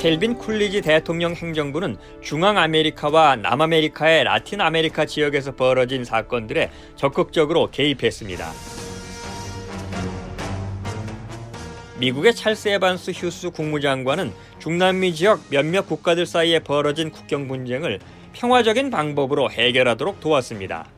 캘빈 0.00 0.38
쿨리지 0.38 0.80
대통령 0.80 1.34
행정부는 1.34 1.98
중앙아메리카와 2.22 3.36
남아메리카의 3.36 4.24
라틴 4.24 4.62
아메리카 4.62 5.04
지역에서 5.04 5.54
벌어진 5.54 6.06
사건들에 6.06 6.70
적극적으로 6.96 7.70
개입했습니다. 7.70 8.50
미국의 11.98 12.34
찰스 12.34 12.68
에반스 12.68 13.10
휴스 13.10 13.50
국무장관은 13.50 14.32
중남미 14.58 15.14
지역 15.14 15.42
몇몇 15.50 15.86
국가들 15.86 16.24
사이에 16.24 16.60
벌어진 16.60 17.10
국경 17.10 17.46
분쟁을 17.46 18.00
평화적인 18.32 18.88
방법으로 18.88 19.50
해결하도록 19.50 20.18
도왔습니다. 20.18 20.88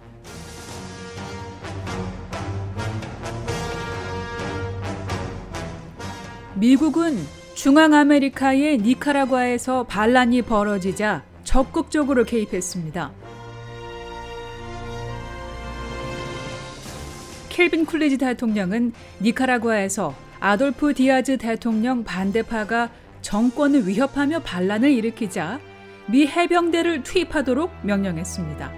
미국은 6.55 7.42
중앙아메리카의 7.63 8.79
니카라과에서 8.79 9.85
반란이 9.85 10.43
벌어지자 10.43 11.23
적극적으로 11.45 12.25
개입했습니다. 12.25 13.13
켈빈 17.51 17.87
쿨리지 17.87 18.19
대통령은 18.19 18.93
니카라과에서 19.21 20.13
아돌프 20.41 20.93
디아즈 20.95 21.37
대통령 21.37 22.03
반대파가 22.03 22.91
정권을 23.21 23.87
위협하며 23.87 24.41
반란을 24.41 24.91
일으키자 24.91 25.61
미 26.09 26.27
해병대를 26.27 27.05
투입하도록 27.05 27.71
명령했습니다. 27.83 28.73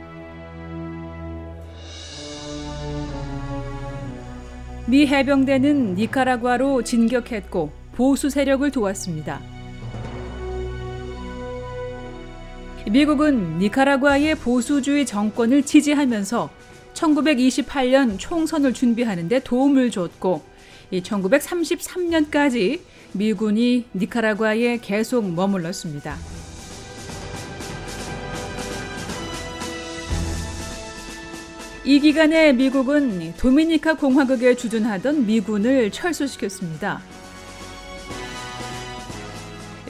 미 4.89 5.07
해병대는 5.07 5.95
니카라과로 5.95 6.83
진격했고 6.83 7.84
보수 7.95 8.31
세력을 8.31 8.71
도왔습니다. 8.71 9.41
미국은 12.91 13.59
니카라과의 13.59 14.35
보수주의 14.37 15.07
정권을 15.07 15.63
지지하면서 15.63 16.51
1928년 16.93 18.19
총선을 18.19 18.75
준비하는 18.75 19.29
데 19.29 19.41
도움을 19.41 19.91
줬고 19.91 20.43
1933년까지 20.93 22.81
미군이 23.13 23.87
니카라과에 23.95 24.79
계속 24.79 25.33
머물렀습니다. 25.33 26.17
이 31.87 32.01
기간에 32.01 32.53
미국은 32.53 33.35
도미니카 33.37 33.95
공화국에 33.95 34.57
주둔하던 34.57 35.27
미군을 35.27 35.91
철수시켰습니다. 35.91 37.03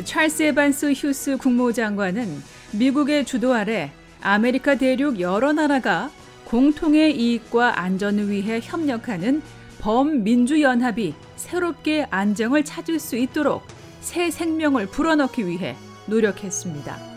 찰스 0.03 0.43
에반스 0.43 0.93
휴스 0.93 1.37
국무장관은 1.37 2.43
미국의 2.73 3.25
주도 3.25 3.55
아래 3.55 3.93
아메리카 4.21 4.75
대륙 4.77 5.21
여러 5.21 5.53
나라가 5.53 6.11
공통의 6.45 7.17
이익과 7.17 7.81
안전을 7.81 8.29
위해 8.29 8.61
협력하는 8.63 9.41
범미주연합이 9.81 11.15
새롭게 11.37 12.07
안정을 12.11 12.65
찾을 12.65 12.99
수 12.99 13.17
있도록 13.17 13.63
새 14.01 14.31
생명을 14.31 14.87
불어넣기 14.87 15.47
위해 15.47 15.77
노력했습니다. 16.07 17.15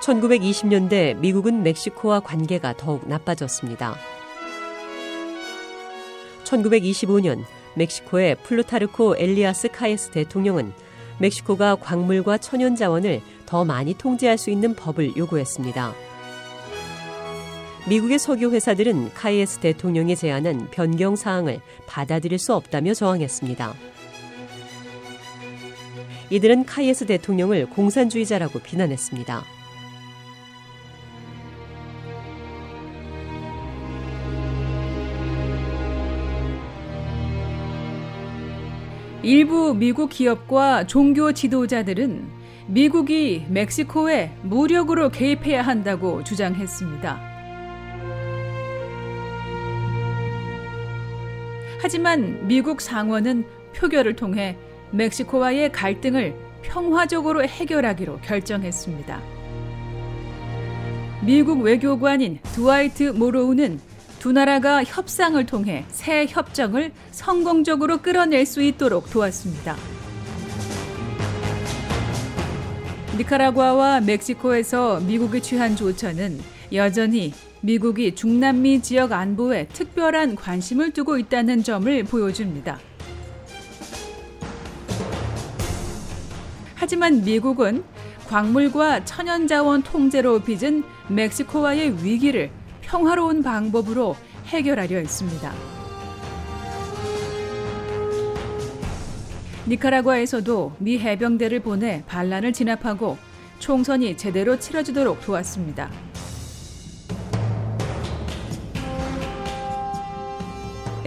1920년대 0.00 1.16
미국은 1.18 1.62
멕시코와 1.62 2.20
관계가 2.20 2.76
더욱 2.76 3.08
나빠졌습니다. 3.08 3.96
1925년 6.46 7.44
멕시코의 7.74 8.36
플루타르코 8.36 9.16
엘리아스 9.16 9.68
카예스 9.68 10.10
대통령은 10.10 10.72
멕시코가 11.18 11.76
광물과 11.76 12.38
천연 12.38 12.76
자원을 12.76 13.20
더 13.46 13.64
많이 13.64 13.94
통제할 13.94 14.38
수 14.38 14.50
있는 14.50 14.74
법을 14.74 15.16
요구했습니다. 15.16 15.94
미국의 17.88 18.18
석유 18.18 18.50
회사들은 18.50 19.14
카예스 19.14 19.60
대통령이 19.60 20.16
제안한 20.16 20.70
변경 20.70 21.14
사항을 21.14 21.60
받아들일 21.86 22.38
수 22.38 22.54
없다며 22.54 22.94
저항했습니다. 22.94 23.74
이들은 26.30 26.64
카이에스 26.64 27.06
대통령을 27.06 27.70
공산주의자라고 27.70 28.58
비난했습니다. 28.58 29.55
일부 39.22 39.74
미국 39.74 40.10
기업과 40.10 40.86
종교 40.86 41.32
지도자들은 41.32 42.28
미국이 42.68 43.44
멕시코에 43.48 44.32
무력으로 44.42 45.08
개입해야 45.08 45.62
한다고 45.62 46.22
주장했습니다. 46.22 47.36
하지만 51.80 52.46
미국 52.46 52.80
상원은 52.80 53.44
표결을 53.74 54.16
통해 54.16 54.56
멕시코와의 54.90 55.72
갈등을 55.72 56.34
평화적으로 56.62 57.44
해결하기로 57.44 58.18
결정했습니다. 58.22 59.20
미국 61.22 61.60
외교관인 61.62 62.38
드와이트 62.42 63.04
모로우는 63.10 63.80
두 64.26 64.32
나라가 64.32 64.82
협상을 64.82 65.46
통해 65.46 65.84
새 65.86 66.26
협정을 66.28 66.90
성공적으로 67.12 67.98
끌어낼 67.98 68.44
수 68.44 68.60
있도록 68.60 69.08
도왔습니다. 69.08 69.76
니카라과와 73.16 74.00
멕시코에서 74.00 74.98
미국이 74.98 75.40
취한 75.40 75.76
조처는 75.76 76.40
여전히 76.72 77.32
미국이 77.60 78.16
중남미 78.16 78.82
지역 78.82 79.12
안보에 79.12 79.68
특별한 79.68 80.34
관심을 80.34 80.90
두고 80.90 81.18
있다는 81.18 81.62
점을 81.62 82.02
보여줍니다. 82.02 82.80
하지만 86.74 87.22
미국은 87.22 87.84
광물과 88.26 89.04
천연자원 89.04 89.84
통제로 89.84 90.40
빚은 90.40 90.82
멕시코와의 91.10 92.04
위기를 92.04 92.50
평화로운 92.86 93.42
방법으로 93.42 94.16
해결하려 94.46 94.98
했습니다. 94.98 95.52
니카라과에서도 99.68 100.76
미 100.78 100.98
해병대를 100.98 101.60
보내 101.60 102.04
반란을 102.06 102.52
진압하고 102.52 103.18
총선이 103.58 104.16
제대로 104.16 104.58
치러지도록 104.58 105.20
도왔습니다. 105.22 105.90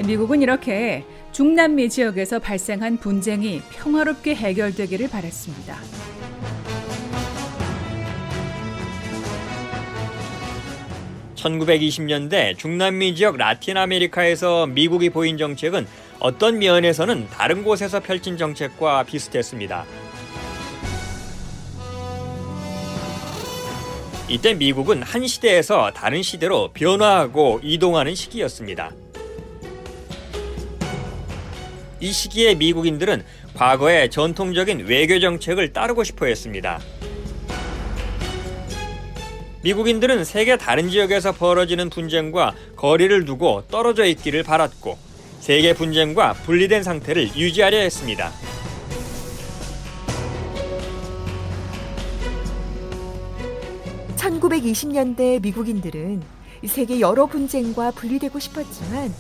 미국은 0.06 0.42
이렇게 0.42 1.06
중남미 1.32 1.90
지역에서 1.90 2.40
발생한 2.40 2.98
분쟁이 2.98 3.62
평화롭게 3.72 4.36
해결되기를 4.36 5.10
바랐습니다. 5.10 5.78
1920년대 11.40 12.58
중남미 12.58 13.16
지역 13.16 13.38
라틴 13.38 13.78
아메리카에서 13.78 14.68
미국이 14.68 15.10
보인 15.10 15.38
정책은 15.38 15.88
어떤 16.20 16.60
면에서는 16.60 17.30
다른 17.30 17.64
곳에서 17.64 18.00
펼친 18.02 18.38
정책과 18.38 19.04
비슷했습니다. 19.04 19.86
이때 24.28 24.54
미국은 24.54 25.02
한 25.02 25.26
시대에서 25.26 25.92
다른 25.92 26.22
시대로 26.22 26.70
변화하고 26.74 27.62
이동하는 27.64 28.14
시기였습니다. 28.14 28.92
이 32.00 32.12
시기에 32.12 32.56
미국인들은 32.56 33.26
과거의 33.56 34.10
전통적인 34.12 34.86
외교 34.86 35.20
정책을 35.20 35.74
따르고 35.74 36.04
싶어 36.04 36.28
했습니다. 36.28 36.80
미국인들은 39.62 40.24
세계 40.24 40.56
다른 40.58 40.90
지역에서 40.90 41.34
벌어지는 41.34 41.90
분쟁과 41.90 42.56
거리를 42.78 43.26
두고 43.26 43.64
떨어져 43.68 44.06
있기를 44.06 44.44
바랐고 44.44 44.98
세계 45.42 45.74
분쟁과 45.74 46.34
분리된 46.34 46.84
상태를 46.84 47.36
유지하려 47.36 47.78
했습니다. 47.78 48.32
(1920년대) 54.16 55.42
미국인들은 55.42 56.22
세계 56.68 57.00
여러 57.00 57.26
분쟁과 57.26 57.92
분리되고 57.92 58.38
싶었지만 58.40 59.14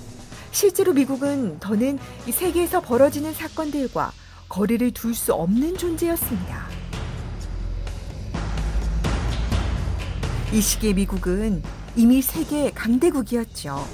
실제로 0.52 0.94
미국은 0.94 1.60
더는 1.60 2.00
이 2.28 2.32
세계에서 2.32 2.82
벌어지는 2.82 3.34
사건들과 3.34 4.12
거리를 4.48 4.92
둘 4.92 5.14
수 5.14 5.34
없는 5.34 5.78
존재였습니다. 5.78 6.79
이 10.52 10.62
시기에 10.62 10.94
미국은 10.94 11.62
이미 11.96 12.24
세계 12.24 12.72
강대국이었죠. 12.72 13.86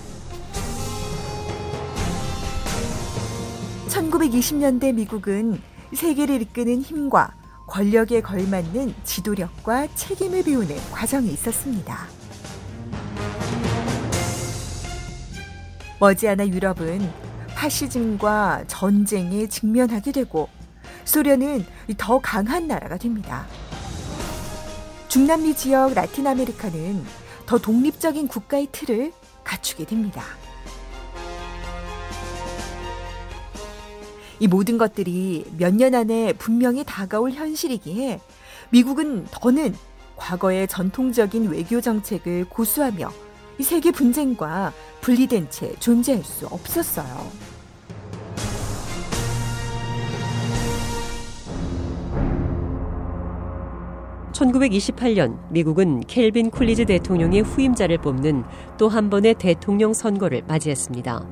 1920년대 3.90 4.94
미국은 4.94 5.62
세계를 5.94 6.42
이끄는 6.44 6.82
힘과 6.82 7.36
권력에 7.68 8.22
걸맞는 8.22 8.96
지도력과 9.04 9.94
책임을 9.96 10.44
배우는 10.44 10.78
과정이 10.92 11.28
있었습니다. 11.34 12.08
머지않아 16.00 16.48
유럽은 16.48 17.12
파시즘과 17.50 18.64
전쟁에 18.68 19.48
직면하게 19.48 20.14
되고 20.14 20.48
소련은 21.04 21.66
더 21.98 22.20
강한 22.20 22.70
나라가 22.70 22.98
됩니다. 22.98 23.46
중남미 25.16 25.56
지역 25.56 25.94
라틴 25.94 26.28
아메리카는 26.28 27.02
더 27.46 27.58
독립적인 27.58 28.28
국가의 28.28 28.68
틀을 28.74 29.14
갖추게 29.46 29.86
됩니다. 29.86 30.22
이 34.42 34.48
모든 34.50 34.78
것들이 34.78 35.46
몇 35.58 35.74
년 35.74 35.96
안에 35.96 36.34
분명히 36.34 36.84
다가올 36.84 37.32
현실이기에 37.32 38.20
미국은 38.72 39.26
더는 39.32 39.74
과거의 40.18 40.68
전통적인 40.68 41.50
외교 41.50 41.80
정책을 41.80 42.50
고수하며 42.50 43.10
이 43.58 43.64
세계 43.64 43.92
분쟁과 43.92 44.74
분리된 45.00 45.50
채 45.50 45.76
존재할 45.80 46.26
수 46.26 46.46
없었어요. 46.48 47.55
1928년 54.36 55.38
미국은 55.50 56.02
켈빈 56.02 56.52
쿨리즈 56.52 56.86
대통령의 56.86 57.42
후임자를 57.42 58.00
뽑는 58.00 58.44
또 58.78 58.90
한 58.90 59.10
번의 59.10 59.36
대통령 59.36 59.94
선거를 59.94 60.44
맞이했습니다. 60.48 61.26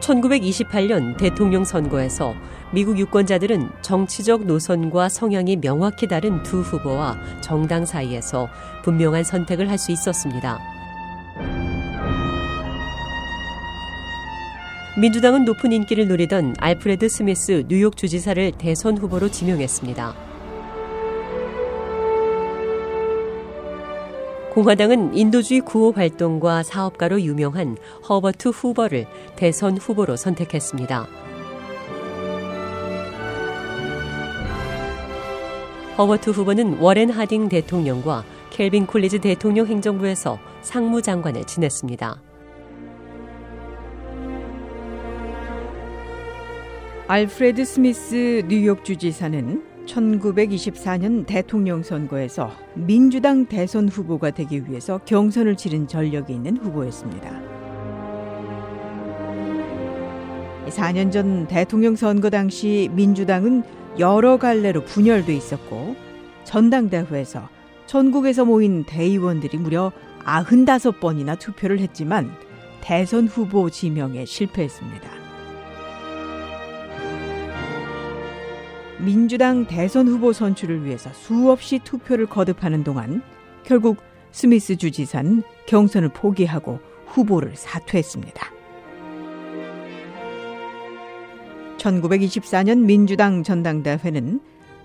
1928년 0.00 1.16
대통령 1.16 1.64
선거에서 1.64 2.34
미국 2.72 2.98
유권자들은 2.98 3.70
정치적 3.82 4.44
노선과 4.44 5.08
성향이 5.08 5.56
명확히 5.56 6.06
다른 6.06 6.42
두 6.42 6.60
후보와 6.60 7.16
정당 7.40 7.84
사이에서 7.84 8.48
분명한 8.84 9.24
선택을 9.24 9.68
할 9.70 9.78
수 9.78 9.90
있었습니다. 9.92 10.75
민주당은 14.98 15.44
높은 15.44 15.72
인기를 15.72 16.08
누리던 16.08 16.54
알프레드 16.58 17.10
스미스 17.10 17.64
뉴욕 17.68 17.98
주지사를 17.98 18.52
대선 18.52 18.96
후보로 18.96 19.30
지명했습니다. 19.30 20.14
공화당은 24.54 25.14
인도주의 25.14 25.60
구호 25.60 25.92
활동과 25.92 26.62
사업가로 26.62 27.20
유명한 27.20 27.76
허버트 28.08 28.48
후버를 28.48 29.06
대선 29.36 29.76
후보로 29.76 30.16
선택했습니다. 30.16 31.06
허버트 35.98 36.30
후버는 36.30 36.78
워렌 36.78 37.10
하딩 37.10 37.50
대통령과 37.50 38.24
캘빈 38.48 38.86
쿨리지 38.86 39.20
대통령 39.20 39.66
행정부에서 39.66 40.38
상무장관을 40.62 41.44
지냈습니다. 41.44 42.25
알프레드 47.08 47.64
스미스 47.64 48.42
뉴욕 48.48 48.84
주지사는 48.84 49.62
1924년 49.86 51.24
대통령 51.24 51.84
선거에서 51.84 52.50
민주당 52.74 53.46
대선 53.46 53.88
후보가 53.88 54.32
되기 54.32 54.68
위해서 54.68 54.98
경선을 55.04 55.56
치른 55.56 55.86
전력이 55.86 56.32
있는 56.32 56.56
후보였습니다. 56.56 57.30
4년 60.66 61.12
전 61.12 61.46
대통령 61.46 61.94
선거 61.94 62.28
당시 62.28 62.90
민주당은 62.92 63.62
여러 64.00 64.36
갈래로 64.36 64.82
분열돼 64.82 65.32
있었고 65.32 65.94
전당대회에서 66.42 67.48
전국에서 67.86 68.44
모인 68.44 68.82
대의원들이 68.82 69.58
무려 69.58 69.92
95번이나 70.24 71.38
투표를 71.38 71.78
했지만 71.78 72.32
대선 72.80 73.28
후보 73.28 73.70
지명에 73.70 74.24
실패했습니다. 74.24 75.25
민주당 78.98 79.66
대선 79.66 80.08
후보 80.08 80.32
선출을 80.32 80.84
위해서 80.84 81.10
수없이 81.12 81.78
투표를 81.80 82.26
거듭하는 82.26 82.84
동안 82.84 83.22
결국 83.64 83.98
스미스 84.30 84.76
주지사는 84.76 85.42
경선을 85.66 86.10
포기하고 86.10 86.80
후보를 87.06 87.52
사퇴했습니다. 87.54 88.52
1924년 91.78 92.84
민주당 92.84 93.42
전당대회는 93.42 94.40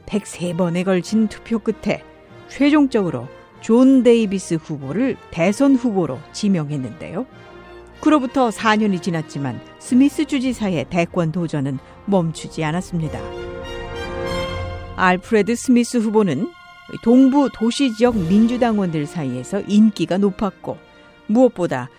103번에 0.06 0.86
걸친 0.86 1.28
투표 1.28 1.60
끝에 1.60 2.04
최종적으로 2.48 3.28
존 3.62 4.04
데이비스 4.04 4.56
후보를 4.56 5.16
대선 5.32 5.76
후보로 5.76 6.20
지명했는데요. 6.34 7.26
그로부터 8.02 8.50
4년이 8.50 9.02
지났지만 9.02 9.62
스미스 9.80 10.26
주지사의 10.26 10.88
대권 10.90 11.32
도전은 11.32 11.78
멈추지 12.06 12.64
않았습니다. 12.64 13.41
알프레드 15.02 15.56
스미스 15.56 15.98
후보는 15.98 16.52
동부 17.02 17.50
도시 17.52 17.92
지역 17.96 18.16
민주당원들 18.16 19.08
사이에서 19.08 19.62
인기가 19.62 20.20
높았고 20.20 20.78
무엇보다 21.26 21.90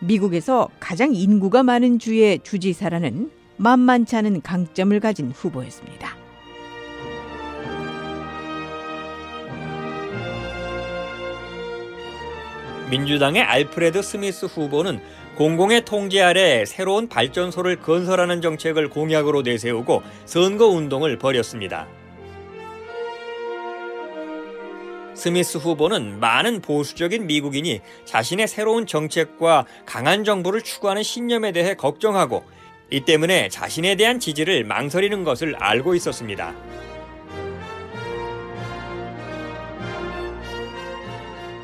미국에서 0.00 0.68
가장 0.78 1.14
인구가 1.14 1.62
많은 1.62 1.98
주의 1.98 2.38
주지사라는 2.40 3.30
만만치 3.56 4.14
않은 4.14 4.42
강점을 4.42 5.00
가진 5.00 5.30
후보였습니다. 5.30 6.14
민주당의 12.90 13.40
알프레드 13.40 14.02
스미스 14.02 14.44
후보는 14.44 15.00
공공의 15.36 15.86
통제 15.86 16.20
아래 16.20 16.66
새로운 16.66 17.08
발전소를 17.08 17.76
건설하는 17.76 18.42
정책을 18.42 18.90
공약으로 18.90 19.40
내세우고 19.40 20.02
선거 20.26 20.66
운동을 20.66 21.16
벌였습니다. 21.16 21.88
스미스 25.20 25.58
후보는 25.58 26.18
많은 26.18 26.62
보수적인 26.62 27.26
미국인이 27.26 27.82
자신의 28.06 28.48
새로운 28.48 28.86
정책과 28.86 29.66
강한 29.84 30.24
정부를 30.24 30.62
추구하는 30.62 31.02
신념에 31.02 31.52
대해 31.52 31.74
걱정하고 31.74 32.42
이 32.90 33.02
때문에 33.02 33.50
자신에 33.50 33.96
대한 33.96 34.18
지지를 34.18 34.64
망설이는 34.64 35.22
것을 35.22 35.56
알고 35.56 35.94
있었습니다. 35.94 36.54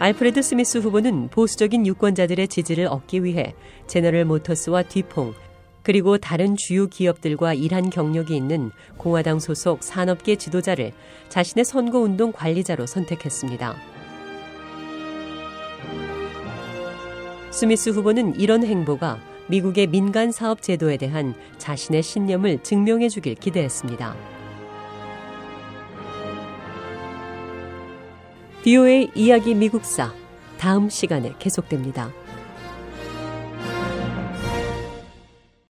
알프레드 0.00 0.42
스미스 0.42 0.76
후보는 0.76 1.28
보수적인 1.28 1.86
유권자들의 1.86 2.48
지지를 2.48 2.88
얻기 2.88 3.25
위해 3.25 3.54
제너럴 3.86 4.26
모터스와 4.26 4.82
뒤퐁 4.82 5.32
그리고 5.87 6.19
다른 6.19 6.57
주요 6.57 6.88
기업들과 6.88 7.55
일한 7.55 7.90
경력이 7.90 8.35
있는 8.37 8.73
공화당 8.97 9.38
소속 9.38 9.85
산업계 9.85 10.35
지도자를 10.35 10.90
자신의 11.28 11.64
선거운동 11.64 12.33
관리자로 12.33 12.87
선택했습니다. 12.87 13.76
스미스 17.52 17.90
후보는 17.90 18.35
이런 18.40 18.64
행보가 18.64 19.21
미국의 19.47 19.87
민간 19.87 20.33
사업 20.33 20.61
제도에 20.61 20.97
대한 20.97 21.37
자신의 21.59 22.02
신념을 22.02 22.64
증명해 22.64 23.09
주길 23.09 23.37
기대했습니다. 23.37 24.16
비오의 28.64 29.12
이야기 29.14 29.55
미국사 29.55 30.12
다음 30.59 30.88
시간에 30.88 31.33
계속됩니다. 31.38 32.25